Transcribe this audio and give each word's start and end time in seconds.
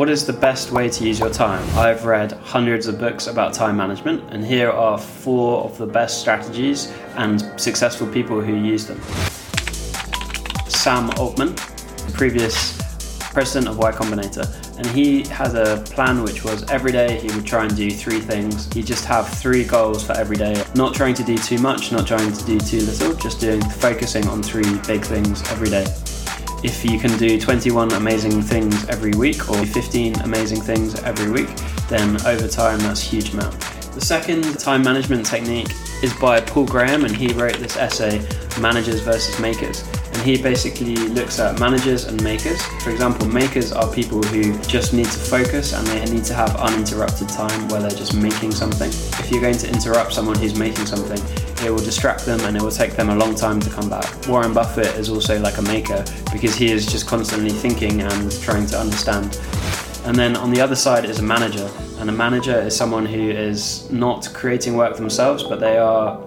What 0.00 0.08
is 0.08 0.24
the 0.24 0.32
best 0.32 0.72
way 0.72 0.88
to 0.88 1.04
use 1.04 1.20
your 1.20 1.28
time? 1.28 1.62
I've 1.76 2.06
read 2.06 2.32
hundreds 2.32 2.86
of 2.86 2.98
books 2.98 3.26
about 3.26 3.52
time 3.52 3.76
management, 3.76 4.32
and 4.32 4.42
here 4.42 4.70
are 4.70 4.96
four 4.96 5.62
of 5.62 5.76
the 5.76 5.86
best 5.86 6.22
strategies 6.22 6.90
and 7.16 7.42
successful 7.60 8.06
people 8.06 8.40
who 8.40 8.54
use 8.54 8.86
them. 8.86 8.98
Sam 10.70 11.10
Altman, 11.18 11.54
previous 12.14 12.78
president 13.34 13.68
of 13.68 13.76
Y 13.76 13.92
Combinator, 13.92 14.48
and 14.78 14.86
he 14.86 15.24
had 15.24 15.54
a 15.54 15.82
plan 15.82 16.22
which 16.22 16.44
was 16.44 16.62
every 16.70 16.92
day 16.92 17.20
he 17.20 17.30
would 17.36 17.44
try 17.44 17.64
and 17.64 17.76
do 17.76 17.90
three 17.90 18.20
things. 18.20 18.72
He'd 18.72 18.86
just 18.86 19.04
have 19.04 19.28
three 19.28 19.64
goals 19.64 20.02
for 20.02 20.14
every 20.14 20.36
day, 20.36 20.64
not 20.74 20.94
trying 20.94 21.12
to 21.16 21.22
do 21.22 21.36
too 21.36 21.58
much, 21.58 21.92
not 21.92 22.06
trying 22.06 22.32
to 22.32 22.44
do 22.46 22.58
too 22.58 22.80
little, 22.80 23.12
just 23.16 23.38
doing 23.38 23.60
focusing 23.60 24.26
on 24.28 24.42
three 24.42 24.78
big 24.86 25.04
things 25.04 25.42
every 25.50 25.68
day. 25.68 25.84
If 26.62 26.84
you 26.84 26.98
can 26.98 27.16
do 27.16 27.40
21 27.40 27.92
amazing 27.92 28.42
things 28.42 28.86
every 28.88 29.12
week 29.12 29.48
or 29.48 29.64
15 29.64 30.20
amazing 30.20 30.60
things 30.60 30.94
every 31.00 31.30
week, 31.30 31.48
then 31.88 32.20
over 32.26 32.46
time 32.46 32.78
that's 32.80 33.02
a 33.02 33.06
huge 33.06 33.32
amount. 33.32 33.58
The 33.94 34.00
second 34.00 34.58
time 34.58 34.82
management 34.82 35.24
technique 35.24 35.70
is 36.02 36.12
by 36.20 36.40
Paul 36.40 36.66
Graham, 36.66 37.04
and 37.04 37.16
he 37.16 37.32
wrote 37.32 37.56
this 37.56 37.76
essay, 37.76 38.20
Managers 38.60 39.00
versus 39.00 39.40
Makers. 39.40 39.82
And 40.12 40.22
he 40.22 40.40
basically 40.40 40.96
looks 40.96 41.38
at 41.38 41.58
managers 41.58 42.04
and 42.04 42.22
makers. 42.22 42.62
For 42.82 42.90
example, 42.90 43.26
makers 43.26 43.72
are 43.72 43.90
people 43.92 44.22
who 44.22 44.58
just 44.64 44.92
need 44.92 45.06
to 45.06 45.18
focus 45.18 45.72
and 45.72 45.86
they 45.86 46.04
need 46.12 46.24
to 46.24 46.34
have 46.34 46.56
uninterrupted 46.56 47.28
time 47.30 47.68
where 47.68 47.80
they're 47.80 47.90
just 47.90 48.14
making 48.14 48.52
something. 48.52 48.88
If 48.88 49.30
you're 49.30 49.40
going 49.40 49.58
to 49.58 49.68
interrupt 49.68 50.12
someone 50.12 50.38
who's 50.38 50.58
making 50.58 50.86
something, 50.86 51.20
it 51.64 51.70
will 51.70 51.84
distract 51.84 52.24
them 52.24 52.40
and 52.40 52.56
it 52.56 52.62
will 52.62 52.70
take 52.70 52.94
them 52.94 53.10
a 53.10 53.16
long 53.16 53.34
time 53.34 53.60
to 53.60 53.70
come 53.70 53.88
back. 53.88 54.26
Warren 54.26 54.52
Buffett 54.52 54.94
is 54.96 55.08
also 55.08 55.38
like 55.38 55.58
a 55.58 55.62
maker 55.62 56.04
because 56.32 56.54
he 56.54 56.70
is 56.70 56.86
just 56.86 57.06
constantly 57.06 57.50
thinking 57.50 58.00
and 58.00 58.32
trying 58.40 58.66
to 58.66 58.78
understand. 58.78 59.38
And 60.04 60.16
then 60.16 60.36
on 60.36 60.50
the 60.50 60.60
other 60.60 60.76
side 60.76 61.04
is 61.04 61.18
a 61.18 61.22
manager. 61.22 61.70
And 61.98 62.08
a 62.08 62.12
manager 62.12 62.58
is 62.58 62.74
someone 62.74 63.04
who 63.04 63.30
is 63.30 63.90
not 63.90 64.28
creating 64.32 64.74
work 64.74 64.96
themselves, 64.96 65.42
but 65.42 65.60
they 65.60 65.76
are 65.76 66.18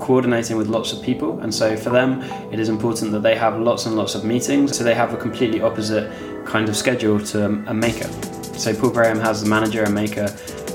coordinating 0.00 0.56
with 0.56 0.68
lots 0.68 0.92
of 0.92 1.02
people. 1.02 1.38
And 1.40 1.54
so 1.54 1.76
for 1.76 1.90
them, 1.90 2.22
it 2.52 2.58
is 2.58 2.68
important 2.68 3.12
that 3.12 3.22
they 3.22 3.36
have 3.36 3.58
lots 3.60 3.86
and 3.86 3.96
lots 3.96 4.14
of 4.14 4.24
meetings. 4.24 4.76
So 4.76 4.82
they 4.82 4.94
have 4.94 5.14
a 5.14 5.16
completely 5.16 5.60
opposite 5.60 6.12
kind 6.46 6.68
of 6.68 6.76
schedule 6.76 7.20
to 7.26 7.44
a 7.44 7.74
maker. 7.74 8.08
So 8.54 8.74
Paul 8.74 8.90
Graham 8.90 9.20
has 9.20 9.42
the 9.42 9.48
manager 9.48 9.84
and 9.84 9.94
maker 9.94 10.26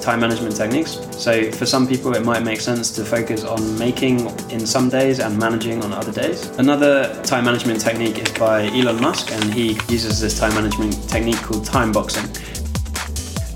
time 0.00 0.20
management 0.20 0.56
techniques. 0.56 0.98
So 1.12 1.50
for 1.52 1.66
some 1.66 1.86
people, 1.86 2.14
it 2.16 2.24
might 2.24 2.42
make 2.42 2.60
sense 2.60 2.90
to 2.92 3.04
focus 3.04 3.44
on 3.44 3.78
making 3.78 4.26
in 4.50 4.66
some 4.66 4.88
days 4.88 5.20
and 5.20 5.38
managing 5.38 5.82
on 5.82 5.92
other 5.92 6.12
days. 6.12 6.46
Another 6.58 7.22
time 7.22 7.44
management 7.44 7.80
technique 7.80 8.18
is 8.18 8.32
by 8.38 8.66
Elon 8.68 9.00
Musk, 9.00 9.32
and 9.32 9.52
he 9.52 9.78
uses 9.88 10.20
this 10.20 10.38
time 10.38 10.54
management 10.54 11.08
technique 11.08 11.42
called 11.42 11.64
time 11.64 11.92
boxing. 11.92 12.28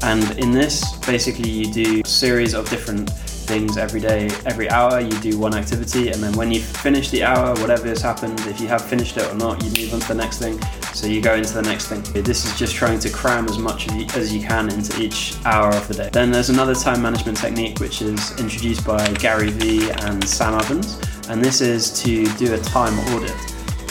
And 0.03 0.39
in 0.39 0.51
this, 0.51 0.85
basically, 1.07 1.49
you 1.49 1.73
do 1.73 2.03
a 2.05 2.07
series 2.07 2.55
of 2.55 2.69
different 2.69 3.11
things 3.45 3.77
every 3.77 4.01
day. 4.01 4.31
Every 4.47 4.69
hour, 4.71 5.01
you 5.01 5.11
do 5.21 5.39
one 5.39 5.55
activity, 5.55 6.11
and 6.11 6.23
then 6.23 6.33
when 6.33 6.51
you 6.53 6.61
finish 6.61 7.11
the 7.11 7.23
hour, 7.25 7.55
whatever 7.61 7.87
has 7.89 8.01
happened, 8.01 8.41
if 8.41 8.61
you 8.61 8.69
have 8.69 8.85
finished 8.85 9.17
it 9.17 9.31
or 9.31 9.35
not, 9.35 9.63
you 9.63 9.71
move 9.71 9.95
on 9.95 10.01
to 10.01 10.09
the 10.09 10.15
next 10.15 10.39
thing. 10.39 10.61
So 10.93 11.07
you 11.07 11.21
go 11.21 11.35
into 11.35 11.53
the 11.53 11.63
next 11.63 11.89
thing. 11.89 12.03
This 12.23 12.45
is 12.45 12.59
just 12.59 12.75
trying 12.75 12.99
to 13.01 13.11
cram 13.11 13.47
as 13.47 13.59
much 13.59 13.91
as 14.17 14.35
you 14.35 14.41
can 14.41 14.71
into 14.71 15.01
each 15.03 15.35
hour 15.45 15.71
of 15.71 15.87
the 15.89 15.95
day. 15.95 16.11
Then 16.13 16.31
there's 16.31 16.51
another 16.51 16.75
time 16.75 17.03
management 17.03 17.39
technique 17.39 17.79
which 17.81 18.03
is 18.03 18.31
introduced 18.39 18.87
by 18.87 19.13
Gary 19.15 19.51
Vee 19.51 19.91
and 19.91 20.27
Sam 20.27 20.55
Ovens, 20.55 21.01
and 21.29 21.45
this 21.45 21.61
is 21.61 22.03
to 22.03 22.27
do 22.37 22.55
a 22.55 22.59
time 22.59 22.99
audit. 23.15 23.35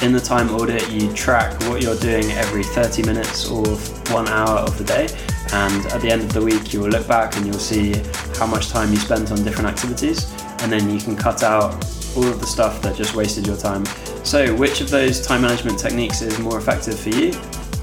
In 0.01 0.11
the 0.11 0.19
time 0.19 0.49
audit, 0.49 0.89
you 0.91 1.11
track 1.13 1.57
what 1.69 1.81
you're 1.81 1.99
doing 1.99 2.29
every 2.31 2.63
30 2.63 3.03
minutes 3.03 3.49
or 3.49 3.65
one 4.11 4.27
hour 4.27 4.59
of 4.59 4.77
the 4.77 4.83
day, 4.83 5.07
and 5.53 5.85
at 5.87 6.01
the 6.01 6.09
end 6.09 6.23
of 6.23 6.33
the 6.33 6.41
week, 6.41 6.73
you 6.73 6.79
will 6.79 6.89
look 6.89 7.07
back 7.07 7.37
and 7.37 7.45
you'll 7.45 7.59
see 7.59 7.93
how 8.39 8.47
much 8.47 8.69
time 8.69 8.89
you 8.91 8.97
spent 8.97 9.31
on 9.31 9.43
different 9.43 9.69
activities, 9.69 10.31
and 10.63 10.71
then 10.71 10.89
you 10.89 10.99
can 10.99 11.15
cut 11.15 11.43
out 11.43 11.73
all 12.17 12.27
of 12.27 12.39
the 12.39 12.45
stuff 12.47 12.81
that 12.81 12.95
just 12.95 13.13
wasted 13.13 13.45
your 13.45 13.57
time. 13.57 13.85
So, 14.23 14.55
which 14.55 14.81
of 14.81 14.89
those 14.89 15.25
time 15.25 15.43
management 15.43 15.77
techniques 15.77 16.23
is 16.23 16.39
more 16.39 16.57
effective 16.57 16.99
for 16.99 17.09
you? 17.09 17.29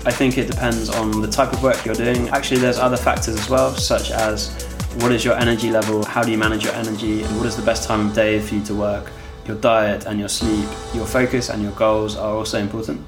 I 0.05 0.11
think 0.11 0.37
it 0.37 0.51
depends 0.51 0.91
on 0.91 1.21
the 1.21 1.29
type 1.29 1.53
of 1.53 1.63
work 1.63 1.85
you're 1.85 1.95
doing. 1.95 2.29
Actually, 2.31 2.59
there's 2.59 2.79
other 2.79 2.97
factors 2.97 3.39
as 3.39 3.49
well, 3.49 3.73
such 3.77 4.11
as 4.11 4.51
what 4.97 5.13
is 5.13 5.25
your 5.25 5.37
energy 5.37 5.71
level, 5.71 6.05
how 6.05 6.25
do 6.25 6.33
you 6.33 6.39
manage 6.39 6.65
your 6.65 6.75
energy, 6.75 7.23
and 7.23 7.37
what 7.37 7.47
is 7.47 7.55
the 7.55 7.63
best 7.63 7.87
time 7.87 8.09
of 8.09 8.15
day 8.17 8.41
for 8.41 8.57
you 8.57 8.65
to 8.65 8.75
work. 8.75 9.13
Your 9.47 9.57
diet 9.59 10.07
and 10.07 10.19
your 10.19 10.29
sleep, 10.29 10.69
your 10.93 11.07
focus 11.07 11.51
and 11.51 11.63
your 11.63 11.73
goals 11.73 12.17
are 12.17 12.35
also 12.35 12.59
important. 12.59 13.07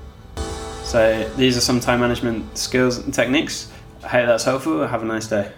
So, 0.85 1.29
these 1.37 1.57
are 1.57 1.61
some 1.61 1.81
time 1.81 1.99
management 1.99 2.57
skills 2.57 2.99
and 2.99 3.13
techniques. 3.13 3.72
Hope 4.03 4.27
that's 4.27 4.45
helpful. 4.45 4.87
Have 4.87 5.03
a 5.03 5.07
nice 5.07 5.29
day. 5.29 5.53